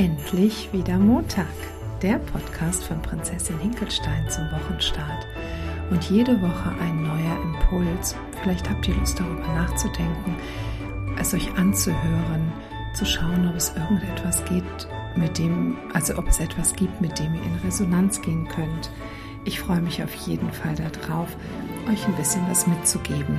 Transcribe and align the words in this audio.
endlich 0.00 0.72
wieder 0.72 0.98
Montag, 0.98 1.44
der 2.00 2.18
Podcast 2.20 2.84
von 2.84 3.02
Prinzessin 3.02 3.58
Hinkelstein 3.58 4.30
zum 4.30 4.50
Wochenstart. 4.50 5.26
Und 5.90 6.08
jede 6.08 6.40
Woche 6.40 6.74
ein 6.80 7.02
neuer 7.02 7.36
Impuls. 7.42 8.16
Vielleicht 8.40 8.70
habt 8.70 8.88
ihr 8.88 8.94
Lust 8.94 9.20
darüber 9.20 9.46
nachzudenken, 9.48 10.36
es 11.18 11.34
euch 11.34 11.54
anzuhören, 11.54 12.50
zu 12.94 13.04
schauen, 13.04 13.46
ob 13.46 13.56
es 13.56 13.74
irgendetwas 13.76 14.42
gibt, 14.46 14.88
mit 15.16 15.36
dem, 15.36 15.76
also 15.92 16.16
ob 16.16 16.28
es 16.28 16.40
etwas 16.40 16.72
gibt, 16.72 16.98
mit 17.02 17.18
dem 17.18 17.34
ihr 17.34 17.42
in 17.42 17.56
Resonanz 17.62 18.22
gehen 18.22 18.48
könnt. 18.48 18.90
Ich 19.44 19.60
freue 19.60 19.82
mich 19.82 20.02
auf 20.02 20.14
jeden 20.14 20.50
Fall 20.50 20.76
darauf, 20.76 21.28
euch 21.92 22.06
ein 22.06 22.16
bisschen 22.16 22.48
was 22.48 22.66
mitzugeben. 22.66 23.38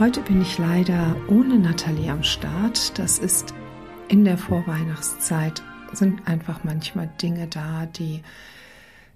Heute 0.00 0.20
bin 0.22 0.42
ich 0.42 0.58
leider 0.58 1.14
ohne 1.28 1.60
Nathalie 1.60 2.10
am 2.10 2.24
Start. 2.24 2.98
Das 2.98 3.20
ist 3.20 3.54
in 4.08 4.24
der 4.24 4.36
Vorweihnachtszeit 4.36 5.62
sind 5.92 6.26
einfach 6.26 6.64
manchmal 6.64 7.10
Dinge 7.20 7.46
da, 7.46 7.86
die 7.86 8.22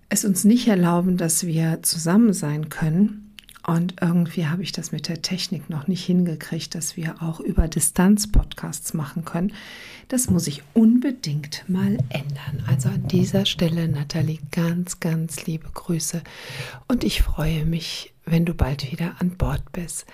es 0.09 0.25
uns 0.25 0.45
nicht 0.45 0.69
erlauben, 0.69 1.17
dass 1.17 1.47
wir 1.47 1.83
zusammen 1.83 2.33
sein 2.33 2.69
können. 2.69 3.27
Und 3.67 3.97
irgendwie 4.01 4.47
habe 4.47 4.63
ich 4.63 4.73
das 4.73 4.91
mit 4.91 5.09
der 5.09 5.23
Technik 5.23 5.69
noch 5.71 5.87
nicht 5.87 6.05
hingekriegt, 6.05 6.75
dass 6.75 6.97
wir 6.97 7.23
auch 7.23 7.41
über 7.41 7.69
Distanz 7.69 8.33
Podcasts 8.33 8.95
machen 8.95 9.25
können. 9.25 9.53
Das 10.09 10.31
muss 10.31 10.47
ich 10.47 10.63
unbedingt 10.73 11.65
mal 11.69 11.99
ändern. 12.09 12.65
Also 12.67 12.89
an 12.89 13.07
dieser 13.07 13.45
Stelle, 13.47 13.87
Nathalie, 13.87 14.41
ganz, 14.51 14.99
ganz 14.99 15.47
liebe 15.47 15.69
Grüße. 15.73 16.23
Und 16.89 17.05
ich 17.05 17.23
freue 17.23 17.67
mich, 17.67 18.13
wenn 18.25 18.47
du 18.47 18.55
bald 18.55 18.91
wieder 18.91 19.17
an 19.21 19.37
Bord 19.37 19.63
bist. 19.73 20.07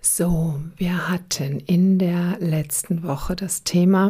So, 0.00 0.60
wir 0.76 1.08
hatten 1.08 1.58
in 1.58 1.98
der 1.98 2.36
letzten 2.38 3.02
Woche 3.02 3.34
das 3.34 3.64
Thema 3.64 4.08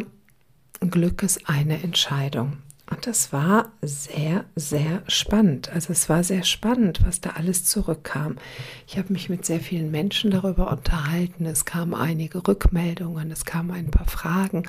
Glück 0.79 1.23
ist 1.23 1.49
eine 1.49 1.81
Entscheidung. 1.81 2.57
Und 2.89 3.05
das 3.05 3.33
war 3.33 3.71
sehr, 3.81 4.45
sehr 4.55 5.03
spannend. 5.07 5.69
Also 5.69 5.91
es 5.91 6.07
war 6.07 6.23
sehr 6.23 6.43
spannend, 6.43 7.01
was 7.05 7.19
da 7.19 7.31
alles 7.31 7.65
zurückkam. 7.65 8.37
Ich 8.87 8.97
habe 8.97 9.11
mich 9.11 9.27
mit 9.27 9.45
sehr 9.45 9.59
vielen 9.59 9.91
Menschen 9.91 10.31
darüber 10.31 10.71
unterhalten. 10.71 11.45
Es 11.45 11.65
kamen 11.65 11.93
einige 11.93 12.47
Rückmeldungen, 12.47 13.29
es 13.29 13.43
kamen 13.43 13.71
ein 13.71 13.91
paar 13.91 14.07
Fragen. 14.07 14.63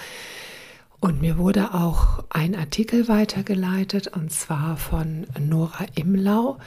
Und 1.01 1.21
mir 1.21 1.39
wurde 1.39 1.75
auch 1.75 2.25
ein 2.29 2.57
Artikel 2.57 3.07
weitergeleitet, 3.07 4.09
und 4.09 4.33
zwar 4.33 4.77
von 4.77 5.29
Nora 5.39 5.87
Imlau, 5.95 6.59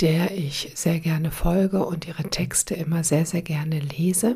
der 0.00 0.36
ich 0.36 0.72
sehr 0.74 1.00
gerne 1.00 1.30
folge 1.30 1.84
und 1.84 2.06
ihre 2.06 2.24
Texte 2.24 2.74
immer 2.74 3.04
sehr, 3.04 3.26
sehr 3.26 3.42
gerne 3.42 3.78
lese. 3.78 4.34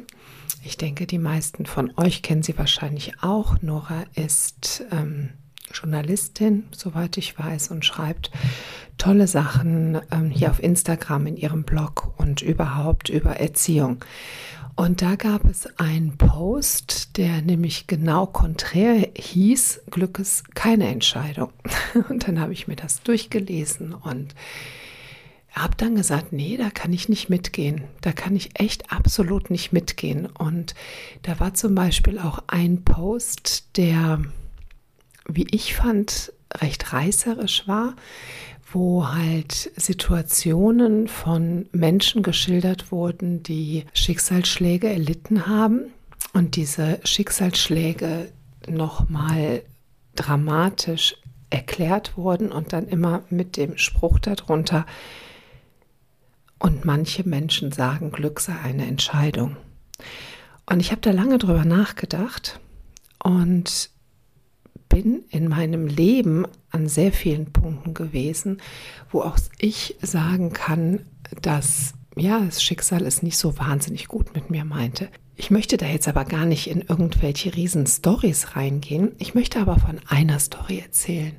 Ich 0.64 0.76
denke, 0.76 1.06
die 1.06 1.18
meisten 1.18 1.66
von 1.66 1.92
euch 1.96 2.22
kennen 2.22 2.42
sie 2.42 2.56
wahrscheinlich 2.56 3.22
auch. 3.22 3.60
Nora 3.60 4.04
ist 4.14 4.84
ähm, 4.90 5.30
Journalistin, 5.72 6.64
soweit 6.72 7.16
ich 7.16 7.38
weiß, 7.38 7.70
und 7.70 7.84
schreibt 7.84 8.30
tolle 8.96 9.26
Sachen 9.26 10.00
ähm, 10.10 10.30
hier 10.30 10.50
auf 10.50 10.62
Instagram 10.62 11.26
in 11.26 11.36
ihrem 11.36 11.64
Blog 11.64 12.12
und 12.16 12.42
überhaupt 12.42 13.08
über 13.08 13.36
Erziehung. 13.36 14.04
Und 14.74 15.02
da 15.02 15.16
gab 15.16 15.44
es 15.44 15.66
einen 15.78 16.16
Post, 16.18 17.16
der 17.16 17.42
nämlich 17.42 17.88
genau 17.88 18.26
konträr 18.26 19.08
hieß, 19.16 19.82
Glück 19.90 20.20
ist 20.20 20.54
keine 20.54 20.86
Entscheidung. 20.86 21.50
Und 22.08 22.28
dann 22.28 22.38
habe 22.38 22.52
ich 22.52 22.68
mir 22.68 22.76
das 22.76 23.02
durchgelesen 23.02 23.92
und 23.92 24.36
habe 25.62 25.76
dann 25.76 25.94
gesagt, 25.94 26.32
nee, 26.32 26.56
da 26.56 26.70
kann 26.70 26.92
ich 26.92 27.08
nicht 27.08 27.28
mitgehen. 27.28 27.84
Da 28.00 28.12
kann 28.12 28.36
ich 28.36 28.58
echt 28.60 28.92
absolut 28.92 29.50
nicht 29.50 29.72
mitgehen. 29.72 30.26
Und 30.26 30.74
da 31.22 31.38
war 31.40 31.54
zum 31.54 31.74
Beispiel 31.74 32.18
auch 32.18 32.42
ein 32.48 32.84
Post, 32.84 33.76
der 33.76 34.20
wie 35.28 35.46
ich 35.50 35.74
fand, 35.74 36.32
recht 36.56 36.92
reißerisch 36.92 37.68
war, 37.68 37.94
wo 38.72 39.08
halt 39.08 39.70
Situationen 39.76 41.08
von 41.08 41.68
Menschen 41.72 42.22
geschildert 42.22 42.90
wurden, 42.90 43.42
die 43.42 43.84
Schicksalsschläge 43.92 44.88
erlitten 44.88 45.46
haben 45.46 45.92
und 46.32 46.56
diese 46.56 47.00
Schicksalsschläge 47.04 48.32
nochmal 48.66 49.62
dramatisch 50.14 51.16
erklärt 51.50 52.16
wurden 52.16 52.52
und 52.52 52.72
dann 52.72 52.88
immer 52.88 53.22
mit 53.30 53.56
dem 53.56 53.78
Spruch 53.78 54.18
darunter, 54.18 54.84
und 56.58 56.84
manche 56.84 57.28
Menschen 57.28 57.72
sagen, 57.72 58.10
Glück 58.10 58.40
sei 58.40 58.58
eine 58.58 58.86
Entscheidung. 58.86 59.56
Und 60.66 60.80
ich 60.80 60.90
habe 60.90 61.00
da 61.00 61.10
lange 61.10 61.38
drüber 61.38 61.64
nachgedacht 61.64 62.60
und 63.22 63.90
bin 64.88 65.24
in 65.30 65.48
meinem 65.48 65.86
Leben 65.86 66.46
an 66.70 66.88
sehr 66.88 67.12
vielen 67.12 67.52
Punkten 67.52 67.94
gewesen, 67.94 68.60
wo 69.10 69.22
auch 69.22 69.38
ich 69.58 69.96
sagen 70.02 70.52
kann, 70.52 71.00
dass 71.42 71.94
ja, 72.16 72.40
das 72.40 72.62
Schicksal 72.62 73.06
es 73.06 73.22
nicht 73.22 73.38
so 73.38 73.58
wahnsinnig 73.58 74.08
gut 74.08 74.34
mit 74.34 74.50
mir 74.50 74.64
meinte. 74.64 75.08
Ich 75.40 75.52
möchte 75.52 75.76
da 75.76 75.86
jetzt 75.86 76.08
aber 76.08 76.24
gar 76.24 76.46
nicht 76.46 76.68
in 76.68 76.82
irgendwelche 76.82 77.54
riesen 77.54 77.86
Stories 77.86 78.56
reingehen. 78.56 79.12
Ich 79.18 79.36
möchte 79.36 79.60
aber 79.60 79.78
von 79.78 80.00
einer 80.08 80.40
Story 80.40 80.80
erzählen. 80.80 81.32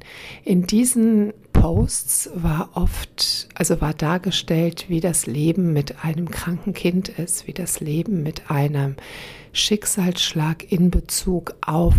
In 0.46 0.66
diesen 0.66 1.34
Posts 1.52 2.30
war 2.34 2.70
oft, 2.76 3.50
also 3.56 3.82
war 3.82 3.94
dargestellt, 3.94 4.86
wie 4.88 5.02
das 5.02 5.26
Leben 5.28 5.74
mit 5.74 6.06
einem 6.06 6.32
kranken 6.32 6.74
Kind 6.74 7.10
ist, 7.10 7.46
wie 7.46 7.54
das 7.54 7.82
Leben 7.82 8.24
mit 8.24 8.50
einem 8.50 8.96
Schicksalsschlag 9.52 10.72
in 10.72 10.92
Bezug 10.92 11.56
auf 11.60 11.96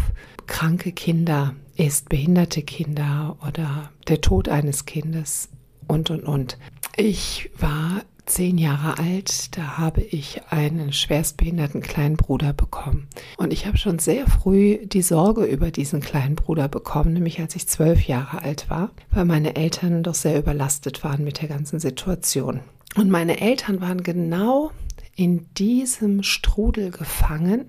kranke 0.47 0.93
Kinder 0.93 1.55
ist, 1.77 2.09
behinderte 2.09 2.62
Kinder 2.62 3.37
oder 3.47 3.91
der 4.09 4.22
Tod 4.22 4.49
eines 4.49 4.87
Kindes 4.87 5.50
und, 5.87 6.09
und, 6.09 6.22
und. 6.22 6.56
Ich 6.97 7.50
war 7.59 8.00
zehn 8.31 8.59
Jahre 8.59 8.99
alt, 8.99 9.57
da 9.57 9.77
habe 9.77 10.01
ich 10.03 10.41
einen 10.51 10.93
schwerstbehinderten 10.93 11.83
kleinen 11.83 12.17
Bruder 12.17 12.53
bekommen. 12.53 13.09
Und 13.37 13.53
ich 13.53 13.67
habe 13.67 13.77
schon 13.77 13.99
sehr 13.99 14.27
früh 14.27 14.79
die 14.87 15.03
Sorge 15.03 15.45
über 15.45 15.71
diesen 15.71 16.01
kleinen 16.01 16.37
Bruder 16.37 16.69
bekommen, 16.69 17.13
nämlich 17.13 17.41
als 17.41 17.57
ich 17.57 17.67
zwölf 17.67 18.03
Jahre 18.03 18.43
alt 18.43 18.71
war, 18.71 18.93
weil 19.11 19.25
meine 19.25 19.57
Eltern 19.57 20.03
doch 20.03 20.15
sehr 20.15 20.39
überlastet 20.39 21.03
waren 21.03 21.25
mit 21.25 21.43
der 21.43 21.49
ganzen 21.49 21.81
Situation. 21.81 22.61
Und 22.97 23.11
meine 23.11 23.41
Eltern 23.41 23.81
waren 23.81 24.03
genau 24.03 24.71
in 25.17 25.53
diesem 25.55 26.23
Strudel 26.23 26.91
gefangen, 26.91 27.67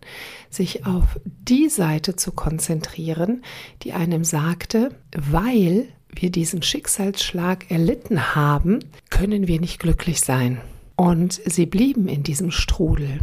sich 0.49 0.85
auf 0.85 1.19
die 1.25 1.69
Seite 1.69 2.15
zu 2.15 2.31
konzentrieren, 2.31 3.43
die 3.81 3.93
einem 3.93 4.23
sagte, 4.23 4.95
weil 5.17 5.87
wir 6.13 6.29
diesen 6.29 6.61
Schicksalsschlag 6.61 7.69
erlitten 7.69 8.35
haben, 8.35 8.79
können 9.09 9.47
wir 9.47 9.59
nicht 9.59 9.79
glücklich 9.79 10.21
sein. 10.21 10.61
Und 10.95 11.41
sie 11.45 11.65
blieben 11.65 12.07
in 12.07 12.23
diesem 12.23 12.51
Strudel. 12.51 13.19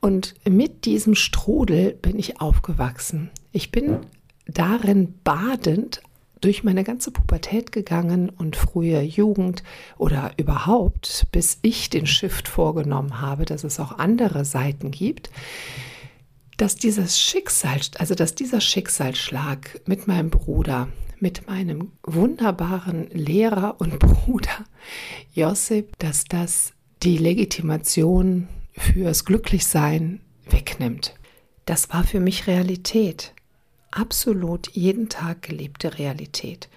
Und 0.00 0.34
mit 0.48 0.84
diesem 0.84 1.14
Strudel 1.14 1.92
bin 1.92 2.18
ich 2.18 2.40
aufgewachsen. 2.40 3.30
Ich 3.52 3.70
bin 3.72 3.98
darin 4.46 5.14
badend 5.24 6.02
durch 6.40 6.64
meine 6.64 6.84
ganze 6.84 7.10
Pubertät 7.10 7.72
gegangen 7.72 8.30
und 8.30 8.56
frühe 8.56 9.02
Jugend 9.02 9.62
oder 9.98 10.32
überhaupt, 10.36 11.26
bis 11.32 11.58
ich 11.62 11.90
den 11.90 12.06
Shift 12.06 12.48
vorgenommen 12.48 13.20
habe, 13.20 13.44
dass 13.44 13.64
es 13.64 13.78
auch 13.78 13.98
andere 13.98 14.44
Seiten 14.44 14.90
gibt, 14.90 15.30
dass 16.56 16.76
dieses 16.76 17.18
Schicksal, 17.18 17.80
also 17.98 18.14
dass 18.14 18.34
dieser 18.34 18.60
Schicksalsschlag 18.60 19.80
mit 19.86 20.06
meinem 20.06 20.30
Bruder, 20.30 20.88
mit 21.20 21.46
meinem 21.46 21.92
wunderbaren 22.02 23.08
Lehrer 23.10 23.76
und 23.78 23.98
Bruder 23.98 24.64
Josip, 25.32 25.98
dass 25.98 26.24
das 26.24 26.72
die 27.02 27.18
Legitimation 27.18 28.48
fürs 28.72 29.24
Glücklichsein 29.24 30.20
wegnimmt. 30.48 31.14
Das 31.66 31.90
war 31.90 32.04
für 32.04 32.20
mich 32.20 32.46
Realität 32.46 33.32
absolut 33.90 34.70
jeden 34.70 35.08
Tag 35.08 35.42
gelebte 35.42 35.98
Realität. 35.98 36.68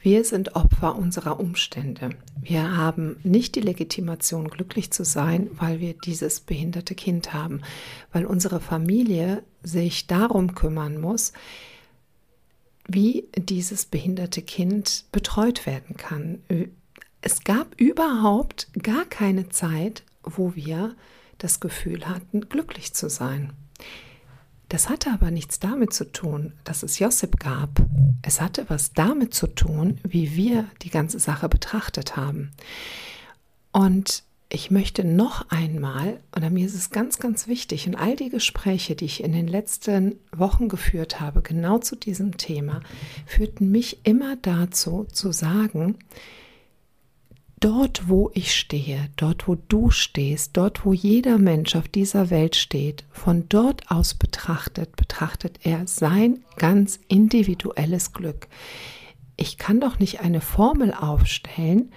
Wir 0.00 0.24
sind 0.24 0.56
Opfer 0.56 0.96
unserer 0.96 1.38
Umstände. 1.38 2.10
Wir 2.40 2.76
haben 2.76 3.16
nicht 3.22 3.54
die 3.54 3.60
Legitimation, 3.60 4.48
glücklich 4.48 4.90
zu 4.90 5.04
sein, 5.04 5.48
weil 5.52 5.78
wir 5.78 5.94
dieses 5.94 6.40
behinderte 6.40 6.96
Kind 6.96 7.32
haben, 7.32 7.60
weil 8.12 8.26
unsere 8.26 8.58
Familie 8.58 9.44
sich 9.62 10.08
darum 10.08 10.56
kümmern 10.56 11.00
muss, 11.00 11.32
wie 12.92 13.28
dieses 13.36 13.86
behinderte 13.86 14.42
Kind 14.42 15.04
betreut 15.12 15.66
werden 15.66 15.96
kann. 15.96 16.38
Es 17.20 17.44
gab 17.44 17.80
überhaupt 17.80 18.68
gar 18.82 19.04
keine 19.04 19.48
Zeit, 19.48 20.02
wo 20.22 20.54
wir 20.54 20.94
das 21.38 21.60
Gefühl 21.60 22.08
hatten, 22.08 22.48
glücklich 22.48 22.94
zu 22.94 23.08
sein. 23.08 23.52
Das 24.68 24.88
hatte 24.88 25.10
aber 25.10 25.30
nichts 25.30 25.60
damit 25.60 25.92
zu 25.92 26.10
tun, 26.10 26.54
dass 26.64 26.82
es 26.82 26.98
Josip 26.98 27.38
gab. 27.38 27.82
Es 28.22 28.40
hatte 28.40 28.64
was 28.68 28.92
damit 28.92 29.34
zu 29.34 29.48
tun, 29.48 29.98
wie 30.02 30.34
wir 30.34 30.66
die 30.80 30.90
ganze 30.90 31.18
Sache 31.18 31.48
betrachtet 31.48 32.16
haben. 32.16 32.52
Und 33.72 34.22
ich 34.52 34.70
möchte 34.70 35.02
noch 35.02 35.46
einmal, 35.48 36.20
oder 36.36 36.50
mir 36.50 36.66
ist 36.66 36.74
es 36.74 36.90
ganz, 36.90 37.18
ganz 37.18 37.48
wichtig, 37.48 37.86
und 37.86 37.94
all 37.94 38.16
die 38.16 38.28
Gespräche, 38.28 38.94
die 38.94 39.06
ich 39.06 39.24
in 39.24 39.32
den 39.32 39.48
letzten 39.48 40.16
Wochen 40.30 40.68
geführt 40.68 41.20
habe, 41.20 41.40
genau 41.40 41.78
zu 41.78 41.96
diesem 41.96 42.36
Thema, 42.36 42.80
führten 43.24 43.70
mich 43.70 44.00
immer 44.04 44.36
dazu 44.36 45.06
zu 45.10 45.32
sagen, 45.32 45.96
dort, 47.60 48.08
wo 48.08 48.30
ich 48.34 48.54
stehe, 48.54 49.08
dort, 49.16 49.48
wo 49.48 49.54
du 49.54 49.90
stehst, 49.90 50.54
dort, 50.56 50.84
wo 50.84 50.92
jeder 50.92 51.38
Mensch 51.38 51.74
auf 51.74 51.88
dieser 51.88 52.28
Welt 52.28 52.54
steht, 52.54 53.04
von 53.10 53.48
dort 53.48 53.90
aus 53.90 54.14
betrachtet, 54.14 54.96
betrachtet 54.96 55.60
er 55.62 55.86
sein 55.86 56.44
ganz 56.56 57.00
individuelles 57.08 58.12
Glück. 58.12 58.48
Ich 59.38 59.56
kann 59.56 59.80
doch 59.80 59.98
nicht 59.98 60.20
eine 60.20 60.42
Formel 60.42 60.92
aufstellen, 60.92 61.90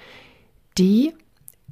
die 0.78 1.14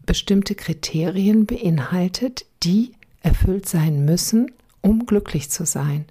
bestimmte 0.05 0.55
Kriterien 0.55 1.45
beinhaltet, 1.45 2.45
die 2.63 2.93
erfüllt 3.21 3.67
sein 3.67 4.05
müssen, 4.05 4.51
um 4.81 5.05
glücklich 5.05 5.49
zu 5.49 5.65
sein. 5.65 6.05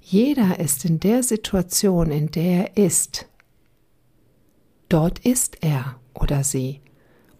Jeder 0.00 0.58
ist 0.60 0.84
in 0.84 1.00
der 1.00 1.22
Situation, 1.22 2.10
in 2.10 2.30
der 2.30 2.76
er 2.76 2.86
ist. 2.86 3.26
Dort 4.88 5.18
ist 5.20 5.62
er 5.62 5.96
oder 6.14 6.44
sie. 6.44 6.80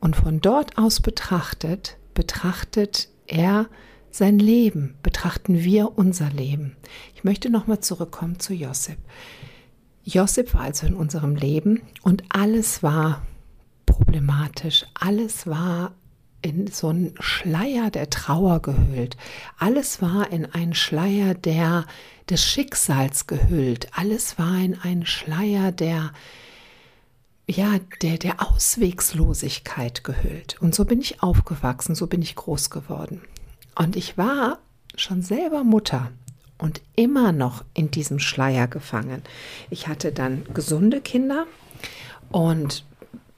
Und 0.01 0.17
von 0.17 0.41
dort 0.41 0.77
aus 0.77 1.01
betrachtet, 1.01 1.97
betrachtet 2.13 3.09
er 3.27 3.69
sein 4.11 4.39
Leben, 4.39 4.97
betrachten 5.03 5.63
wir 5.63 5.97
unser 5.99 6.31
Leben. 6.31 6.77
Ich 7.15 7.25
möchte 7.25 7.51
nochmal 7.51 7.81
zurückkommen 7.81 8.39
zu 8.41 8.55
Josip. 8.55 8.99
Josip 10.05 10.55
war 10.55 10.63
also 10.63 10.87
in 10.87 10.95
unserem 10.95 11.37
Leben 11.37 11.83
und 12.03 12.25
alles 12.29 12.83
war 12.83 13.27
problematisch. 13.97 14.85
Alles 14.95 15.47
war 15.47 15.93
in 16.43 16.67
so 16.67 16.89
einen 16.89 17.15
Schleier 17.19 17.91
der 17.91 18.11
Trauer 18.11 18.61
gehüllt. 18.61 19.17
Alles 19.59 20.03
war 20.03 20.31
in 20.31 20.47
einen 20.47 20.75
Schleier 20.75 21.35
der, 21.35 21.87
des 22.29 22.45
Schicksals 22.45 23.27
gehüllt. 23.27 23.89
Alles 23.93 24.39
war 24.39 24.57
in 24.59 24.79
einen 24.79 25.07
Schleier 25.07 25.73
der, 25.73 26.13
ja, 27.49 27.79
der, 28.03 28.19
der 28.19 28.47
Auswegslosigkeit 28.47 30.05
gehüllt. 30.05 30.61
Und 30.61 30.75
so 30.75 30.85
bin 30.85 31.01
ich 31.01 31.23
aufgewachsen, 31.23 31.95
so 31.95 32.07
bin 32.07 32.23
ich 32.23 32.37
groß 32.37 32.71
geworden. 32.71 33.23
Und 33.75 33.97
ich 33.97 34.19
war 34.19 34.59
schon 34.95 35.23
selber 35.23 35.65
Mutter 35.65 36.13
und 36.59 36.83
immer 36.97 37.33
noch 37.33 37.65
in 37.75 37.91
diesem 37.91 38.19
Schleier 38.19 38.67
gefangen. 38.67 39.23
Ich 39.71 39.89
hatte 39.89 40.13
dann 40.13 40.47
gesunde 40.53 41.01
Kinder 41.01 41.47
und 42.31 42.85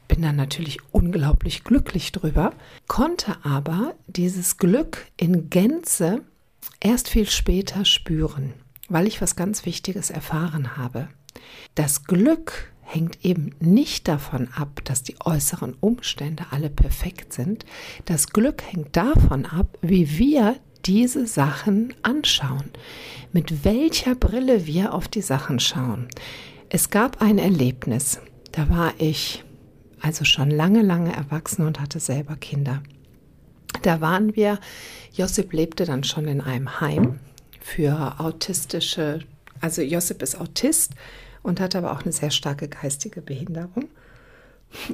bin 0.09 0.23
dann 0.23 0.37
natürlich 0.37 0.79
unglaublich 0.91 1.65
glücklich 1.65 2.13
drüber, 2.13 2.53
konnte 2.87 3.37
aber 3.45 3.95
dieses 4.07 4.57
Glück 4.57 5.07
in 5.17 5.51
Gänze 5.51 6.23
erst 6.81 7.09
viel 7.09 7.29
später 7.29 7.85
spüren, 7.85 8.55
weil 8.89 9.07
ich 9.07 9.21
was 9.21 9.37
ganz 9.37 9.67
Wichtiges 9.67 10.11
erfahren 10.11 10.77
habe. 10.77 11.09
Das 11.75 12.05
Glück 12.05 12.73
hängt 12.81 13.25
eben 13.25 13.55
nicht 13.61 14.09
davon 14.09 14.49
ab, 14.49 14.81
dass 14.85 15.03
die 15.03 15.17
äußeren 15.23 15.77
Umstände 15.79 16.47
alle 16.51 16.71
perfekt 16.71 17.35
sind. 17.35 17.67
Das 18.07 18.29
Glück 18.29 18.63
hängt 18.63 18.97
davon 18.97 19.45
ab, 19.45 19.77
wie 19.83 20.19
wir 20.19 20.57
diese 20.87 21.27
Sachen 21.27 21.93
anschauen, 22.03 22.71
mit 23.33 23.65
welcher 23.65 24.15
Brille 24.15 24.67
wir 24.67 24.95
auf 24.95 25.07
die 25.07 25.21
Sachen 25.21 25.61
schauen. 25.61 26.09
Es 26.71 26.89
gab 26.89 27.21
ein 27.21 27.39
Erlebnis, 27.39 28.21
da 28.53 28.71
war 28.71 28.95
ich 28.99 29.45
also 30.01 30.25
schon 30.25 30.51
lange, 30.51 30.83
lange 30.83 31.15
erwachsen 31.15 31.67
und 31.67 31.81
hatte 31.81 32.01
selber 32.01 32.37
Kinder. 32.37 32.83
Da 33.83 34.01
waren 34.01 34.35
wir, 34.37 34.59
Josip 35.13 35.53
lebte 35.53 35.85
dann 35.85 36.05
schon 36.05 36.27
in 36.27 36.41
einem 36.41 36.81
Heim 36.81 37.21
für 37.61 38.19
autistische, 38.19 39.21
also 39.61 39.83
Josip 39.83 40.23
ist 40.23 40.41
Autist 40.41 40.93
und 41.43 41.61
hat 41.61 41.77
aber 41.77 41.93
auch 41.93 42.03
eine 42.03 42.13
sehr 42.13 42.31
starke 42.31 42.69
geistige 42.69 43.21
Behinderung. 43.21 43.89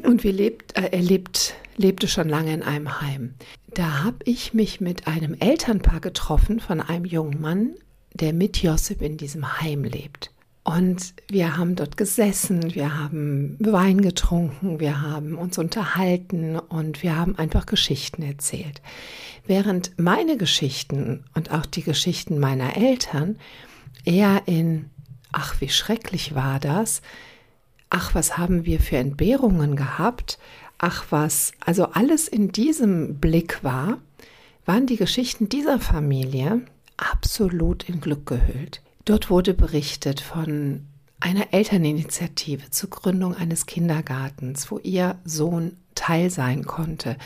Und 0.05 0.23
wir 0.23 0.33
lebt, 0.33 0.77
äh, 0.77 0.91
er 0.93 1.03
lebt, 1.03 1.55
lebte 1.77 2.09
schon 2.09 2.29
lange 2.29 2.53
in 2.53 2.63
einem 2.63 3.01
Heim. 3.01 3.35
Da 3.75 4.05
habe 4.05 4.19
ich 4.25 4.55
mich 4.55 4.81
mit 4.81 5.07
einem 5.07 5.35
Elternpaar 5.35 6.01
getroffen 6.01 6.61
von 6.61 6.81
einem 6.81 7.05
jungen 7.05 7.41
Mann, 7.41 7.75
der 8.13 8.33
mit 8.33 8.63
Josip 8.63 9.03
in 9.03 9.17
diesem 9.17 9.61
Heim 9.61 9.83
lebt. 9.83 10.31
Und 10.65 11.13
wir 11.29 11.59
haben 11.59 11.77
dort 11.77 11.99
gesessen, 11.99 12.75
wir 12.75 12.99
haben 12.99 13.59
Wein 13.61 14.01
getrunken, 14.01 14.81
wir 14.81 15.03
haben 15.03 15.37
uns 15.37 15.59
unterhalten 15.59 16.59
und 16.59 17.03
wir 17.03 17.17
haben 17.17 17.37
einfach 17.37 17.67
Geschichten 17.67 18.23
erzählt. 18.23 18.81
Während 19.47 19.99
meine 19.99 20.39
Geschichten 20.39 21.23
und 21.35 21.51
auch 21.51 21.67
die 21.67 21.83
Geschichten 21.83 22.39
meiner 22.39 22.79
Eltern 22.79 23.39
eher 24.07 24.45
in, 24.47 24.89
ach, 25.33 25.61
wie 25.61 25.69
schrecklich 25.69 26.35
war 26.35 26.59
das, 26.61 27.03
ach, 27.91 28.15
was 28.15 28.39
haben 28.39 28.65
wir 28.65 28.81
für 28.81 28.97
Entbehrungen 28.97 29.77
gehabt, 29.77 30.39
ach, 30.79 31.05
was, 31.11 31.53
also 31.61 31.89
alles 31.89 32.27
in 32.27 32.53
diesem 32.53 33.21
Blick 33.21 33.63
war, 33.63 33.99
waren 34.65 34.87
die 34.87 34.97
Geschichten 34.97 35.51
dieser 35.51 35.79
Familie 35.79 36.63
absolut 36.97 37.87
in 37.87 38.01
Glück 38.01 38.25
gehüllt. 38.25 38.81
Dort 39.05 39.29
wurde 39.29 39.53
berichtet 39.53 40.21
von 40.21 40.87
einer 41.21 41.53
Elterninitiative 41.53 42.71
zur 42.71 42.91
Gründung 42.91 43.35
eines 43.35 43.67
Kindergartens, 43.67 44.71
wo 44.71 44.79
ihr 44.79 45.19
Sohn 45.25 45.77
Teil 45.95 46.31
sein 46.31 46.65
konnte. 46.65 47.17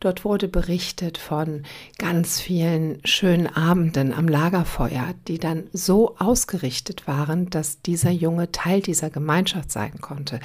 Dort 0.00 0.24
wurde 0.24 0.48
berichtet 0.48 1.16
von 1.16 1.62
ganz 1.98 2.40
vielen 2.40 2.98
schönen 3.04 3.46
Abenden 3.46 4.12
am 4.12 4.28
Lagerfeuer, 4.28 5.14
die 5.28 5.38
dann 5.38 5.64
so 5.72 6.16
ausgerichtet 6.18 7.06
waren, 7.06 7.48
dass 7.50 7.80
dieser 7.82 8.10
Junge 8.10 8.52
Teil 8.52 8.80
dieser 8.80 9.10
Gemeinschaft 9.10 9.70
sein 9.70 10.00
konnte. 10.00 10.40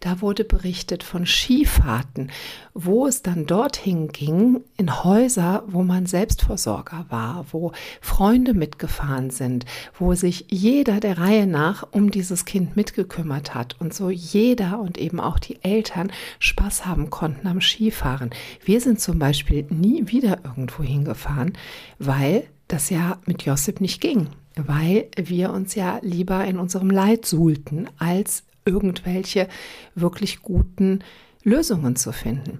Da 0.00 0.20
wurde 0.20 0.44
berichtet 0.44 1.02
von 1.02 1.26
Skifahrten, 1.26 2.30
wo 2.72 3.06
es 3.06 3.22
dann 3.22 3.46
dorthin 3.46 4.08
ging, 4.08 4.62
in 4.76 5.04
Häuser, 5.04 5.64
wo 5.66 5.82
man 5.82 6.06
Selbstversorger 6.06 7.06
war, 7.08 7.46
wo 7.50 7.72
Freunde 8.00 8.54
mitgefahren 8.54 9.30
sind, 9.30 9.64
wo 9.98 10.14
sich 10.14 10.46
jeder 10.48 11.00
der 11.00 11.18
Reihe 11.18 11.46
nach 11.46 11.86
um 11.90 12.10
dieses 12.10 12.44
Kind 12.44 12.76
mitgekümmert 12.76 13.54
hat 13.54 13.76
und 13.80 13.92
so 13.92 14.10
jeder 14.10 14.80
und 14.80 14.98
eben 14.98 15.20
auch 15.20 15.38
die 15.38 15.62
Eltern 15.62 16.10
Spaß 16.38 16.86
haben 16.86 17.10
konnten 17.10 17.23
konnten 17.24 17.48
am 17.48 17.62
Skifahren. 17.62 18.28
Wir 18.66 18.82
sind 18.82 19.00
zum 19.00 19.18
Beispiel 19.18 19.64
nie 19.70 20.08
wieder 20.08 20.44
irgendwo 20.44 20.82
hingefahren, 20.82 21.54
weil 21.98 22.44
das 22.68 22.90
ja 22.90 23.18
mit 23.24 23.44
Josip 23.44 23.80
nicht 23.80 24.02
ging, 24.02 24.28
weil 24.56 25.08
wir 25.16 25.50
uns 25.50 25.74
ja 25.74 26.00
lieber 26.02 26.44
in 26.44 26.58
unserem 26.58 26.90
Leid 26.90 27.24
suhlten, 27.24 27.88
als 27.96 28.42
irgendwelche 28.66 29.48
wirklich 29.94 30.42
guten 30.42 30.98
Lösungen 31.44 31.96
zu 31.96 32.12
finden. 32.12 32.58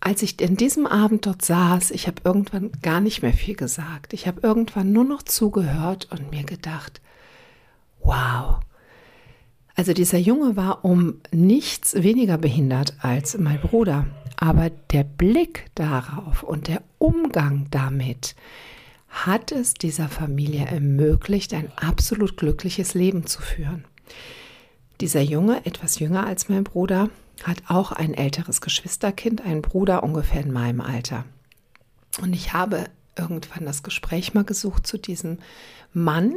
Als 0.00 0.22
ich 0.22 0.40
in 0.40 0.56
diesem 0.56 0.86
Abend 0.86 1.26
dort 1.26 1.44
saß, 1.44 1.90
ich 1.90 2.06
habe 2.06 2.22
irgendwann 2.24 2.72
gar 2.80 3.02
nicht 3.02 3.20
mehr 3.20 3.34
viel 3.34 3.56
gesagt. 3.56 4.14
Ich 4.14 4.26
habe 4.26 4.40
irgendwann 4.42 4.90
nur 4.90 5.04
noch 5.04 5.22
zugehört 5.22 6.08
und 6.10 6.30
mir 6.30 6.44
gedacht, 6.44 7.02
wow, 8.02 8.60
also 9.78 9.92
dieser 9.92 10.18
Junge 10.18 10.56
war 10.56 10.84
um 10.84 11.20
nichts 11.30 11.94
weniger 11.94 12.36
behindert 12.36 12.94
als 13.00 13.38
mein 13.38 13.60
Bruder. 13.60 14.08
Aber 14.36 14.70
der 14.70 15.04
Blick 15.04 15.66
darauf 15.76 16.42
und 16.42 16.66
der 16.66 16.82
Umgang 16.98 17.68
damit 17.70 18.34
hat 19.08 19.52
es 19.52 19.74
dieser 19.74 20.08
Familie 20.08 20.66
ermöglicht, 20.66 21.54
ein 21.54 21.70
absolut 21.76 22.36
glückliches 22.36 22.94
Leben 22.94 23.26
zu 23.26 23.40
führen. 23.40 23.84
Dieser 25.00 25.20
Junge, 25.20 25.64
etwas 25.64 26.00
jünger 26.00 26.26
als 26.26 26.48
mein 26.48 26.64
Bruder, 26.64 27.08
hat 27.44 27.58
auch 27.68 27.92
ein 27.92 28.14
älteres 28.14 28.60
Geschwisterkind, 28.60 29.44
einen 29.44 29.62
Bruder 29.62 30.02
ungefähr 30.02 30.40
in 30.42 30.52
meinem 30.52 30.80
Alter. 30.80 31.24
Und 32.20 32.32
ich 32.32 32.52
habe 32.52 32.86
irgendwann 33.16 33.64
das 33.64 33.84
Gespräch 33.84 34.34
mal 34.34 34.44
gesucht 34.44 34.88
zu 34.88 34.98
diesem 34.98 35.38
Mann 35.92 36.34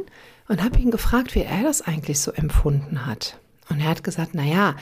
und 0.48 0.62
habe 0.62 0.78
ihn 0.78 0.90
gefragt, 0.90 1.34
wie 1.34 1.42
er 1.42 1.62
das 1.62 1.82
eigentlich 1.82 2.20
so 2.20 2.32
empfunden 2.32 3.06
hat. 3.06 3.38
Und 3.68 3.80
er 3.80 3.88
hat 3.88 4.04
gesagt, 4.04 4.32
na 4.34 4.44
ja, 4.44 4.76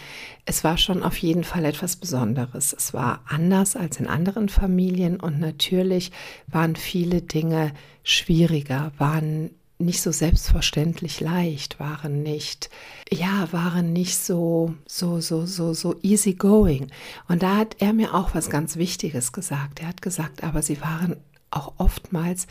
es 0.47 0.65
war 0.65 0.77
schon 0.77 1.03
auf 1.03 1.17
jeden 1.19 1.45
Fall 1.45 1.65
etwas 1.65 1.97
Besonderes. 1.97 2.73
Es 2.77 2.93
war 2.93 3.23
anders 3.29 3.77
als 3.77 4.01
in 4.01 4.09
anderen 4.09 4.49
Familien 4.49 5.21
und 5.21 5.39
natürlich 5.39 6.11
waren 6.49 6.75
viele 6.75 7.23
Dinge 7.23 7.73
schwieriger, 8.03 8.91
waren 8.99 9.51
nicht 9.79 10.03
so 10.03 10.13
selbstverständlich 10.13 11.21
leicht, 11.21 11.81
waren 11.81 12.23
nicht, 12.23 12.69
ja, 13.11 13.49
waren 13.51 13.93
nicht 13.93 14.19
so, 14.19 14.75
so, 14.87 15.21
so, 15.21 15.47
so, 15.47 15.73
so 15.73 15.97
easy 16.03 16.35
going. 16.35 16.91
Und 17.29 17.43
da 17.43 17.57
hat 17.57 17.77
er 17.79 17.93
mir 17.93 18.15
auch 18.15 18.35
was 18.35 18.51
ganz 18.51 18.77
Wichtiges 18.77 19.33
gesagt. 19.33 19.81
Er 19.81 19.89
hat 19.89 20.03
gesagt, 20.03 20.45
aber 20.45 20.63
sie 20.63 20.81
waren 20.81 21.17
auch 21.51 21.75
oftmals 21.79 22.47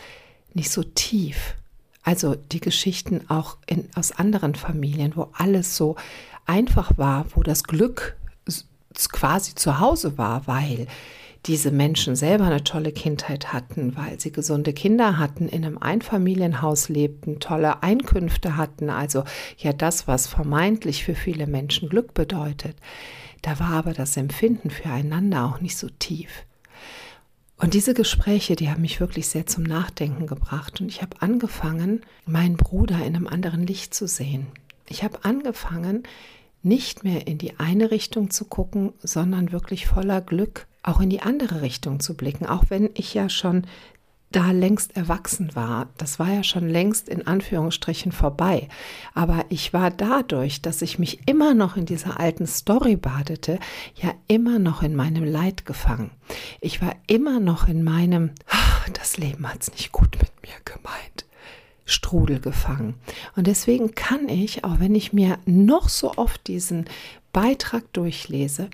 nicht 0.54 0.72
so 0.72 0.84
tief. 0.84 1.56
Also 2.04 2.36
die 2.36 2.60
Geschichten 2.60 3.30
auch 3.30 3.58
in, 3.68 3.90
aus 3.96 4.12
anderen 4.12 4.56
Familien, 4.56 5.16
wo 5.16 5.30
alles 5.34 5.76
so 5.76 5.96
einfach 6.46 6.98
war, 6.98 7.26
wo 7.36 7.44
das 7.44 7.64
Glück 7.64 8.18
quasi 9.12 9.56
zu 9.56 9.80
Hause 9.80 10.18
war, 10.18 10.48
weil 10.48 10.88
diese 11.46 11.72
Menschen 11.72 12.16
selber 12.16 12.46
eine 12.46 12.64
tolle 12.64 12.92
Kindheit 12.92 13.54
hatten, 13.54 13.96
weil 13.96 14.20
sie 14.20 14.32
gesunde 14.32 14.74
Kinder 14.74 15.18
hatten, 15.18 15.48
in 15.48 15.64
einem 15.64 15.78
Einfamilienhaus 15.78 16.90
lebten, 16.90 17.40
tolle 17.40 17.82
Einkünfte 17.82 18.58
hatten, 18.58 18.90
also 18.90 19.24
ja 19.58 19.72
das, 19.72 20.08
was 20.08 20.28
vermeintlich 20.28 21.06
für 21.06 21.16
viele 21.16 21.48
Menschen 21.48 21.88
Glück 21.88 22.14
bedeutet. 22.14 22.76
Da 23.42 23.58
war 23.60 23.70
aber 23.70 23.94
das 23.94 24.18
Empfinden 24.18 24.70
füreinander 24.70 25.46
auch 25.46 25.62
nicht 25.62 25.78
so 25.78 25.88
tief. 25.98 26.46
Und 27.60 27.74
diese 27.74 27.94
Gespräche, 27.94 28.56
die 28.56 28.70
haben 28.70 28.82
mich 28.82 29.02
wirklich 29.02 29.28
sehr 29.28 29.46
zum 29.46 29.64
Nachdenken 29.64 30.28
gebracht. 30.28 30.80
Und 30.80 30.88
ich 30.88 31.02
habe 31.02 31.22
angefangen, 31.22 32.02
meinen 32.26 32.56
Bruder 32.56 32.98
in 33.06 33.16
einem 33.16 33.28
anderen 33.28 33.68
Licht 33.68 33.94
zu 33.94 34.08
sehen. 34.08 34.48
Ich 34.88 35.04
habe 35.04 35.24
angefangen, 35.24 36.04
nicht 36.64 37.04
mehr 37.04 37.28
in 37.28 37.38
die 37.38 37.60
eine 37.60 37.92
Richtung 37.92 38.30
zu 38.32 38.46
gucken, 38.46 38.94
sondern 39.02 39.52
wirklich 39.52 39.88
voller 39.88 40.22
Glück 40.22 40.68
auch 40.84 41.02
in 41.02 41.10
die 41.10 41.22
andere 41.22 41.62
Richtung 41.62 42.00
zu 42.00 42.16
blicken, 42.16 42.46
auch 42.46 42.66
wenn 42.70 42.90
ich 42.94 43.14
ja 43.14 43.30
schon 43.30 43.66
da 44.32 44.52
längst 44.52 44.96
erwachsen 44.96 45.56
war. 45.56 45.90
Das 45.98 46.20
war 46.20 46.32
ja 46.32 46.44
schon 46.44 46.70
längst 46.70 47.10
in 47.10 47.26
Anführungsstrichen 47.26 48.12
vorbei. 48.12 48.68
Aber 49.14 49.46
ich 49.50 49.74
war 49.74 49.90
dadurch, 49.90 50.62
dass 50.62 50.82
ich 50.82 51.00
mich 51.00 51.28
immer 51.28 51.54
noch 51.54 51.78
in 51.78 51.86
dieser 51.86 52.20
alten 52.20 52.46
Story 52.46 52.96
badete, 52.96 53.60
ja 53.96 54.14
immer 54.28 54.60
noch 54.60 54.84
in 54.84 54.96
meinem 54.96 55.24
Leid 55.24 55.66
gefangen. 55.66 56.12
Ich 56.62 56.82
war 56.82 56.96
immer 57.08 57.40
noch 57.40 57.68
in 57.68 57.84
meinem, 57.84 58.32
ach, 58.48 58.88
das 58.90 59.18
Leben 59.18 59.52
hat's 59.52 59.72
nicht 59.72 59.92
gut 59.92 60.18
mit 60.20 60.32
mir 60.44 60.56
gemeint. 60.64 61.26
Strudel 61.86 62.40
gefangen. 62.40 62.96
Und 63.36 63.48
deswegen 63.48 63.96
kann 63.96 64.30
ich, 64.30 64.64
auch 64.64 64.80
wenn 64.80 64.94
ich 64.94 65.12
mir 65.12 65.40
noch 65.46 65.90
so 65.90 66.14
oft 66.18 66.46
diesen 66.48 66.86
Beitrag 67.34 67.92
durchlese, 67.94 68.70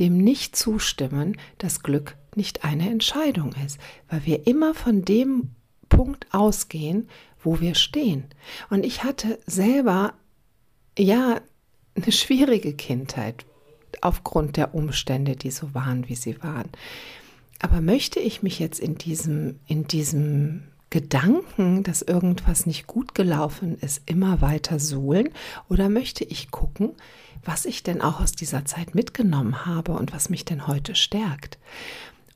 dem 0.00 0.18
nicht 0.18 0.56
zustimmen, 0.56 1.38
dass 1.58 1.84
Glück 1.84 2.16
nicht 2.36 2.64
eine 2.64 2.90
Entscheidung 2.90 3.54
ist, 3.64 3.78
weil 4.08 4.24
wir 4.26 4.46
immer 4.46 4.74
von 4.74 5.04
dem 5.04 5.50
Punkt 5.88 6.26
ausgehen, 6.32 7.08
wo 7.42 7.60
wir 7.60 7.74
stehen. 7.74 8.24
Und 8.70 8.84
ich 8.84 9.04
hatte 9.04 9.38
selber, 9.46 10.14
ja, 10.98 11.40
eine 11.94 12.12
schwierige 12.12 12.74
Kindheit 12.74 13.46
aufgrund 14.00 14.56
der 14.56 14.74
Umstände, 14.74 15.36
die 15.36 15.50
so 15.50 15.72
waren, 15.74 16.08
wie 16.08 16.14
sie 16.14 16.42
waren. 16.42 16.68
Aber 17.60 17.80
möchte 17.80 18.20
ich 18.20 18.42
mich 18.42 18.58
jetzt 18.58 18.80
in 18.80 18.96
diesem, 18.96 19.60
in 19.66 19.86
diesem 19.86 20.64
Gedanken, 20.90 21.82
dass 21.82 22.02
irgendwas 22.02 22.66
nicht 22.66 22.86
gut 22.86 23.14
gelaufen 23.14 23.78
ist, 23.80 24.02
immer 24.06 24.40
weiter 24.40 24.78
suhlen? 24.78 25.30
Oder 25.68 25.88
möchte 25.88 26.24
ich 26.24 26.50
gucken, 26.50 26.90
was 27.44 27.64
ich 27.64 27.82
denn 27.82 28.02
auch 28.02 28.20
aus 28.20 28.32
dieser 28.32 28.64
Zeit 28.64 28.94
mitgenommen 28.94 29.64
habe 29.66 29.92
und 29.92 30.12
was 30.12 30.28
mich 30.28 30.44
denn 30.44 30.66
heute 30.66 30.94
stärkt? 30.94 31.58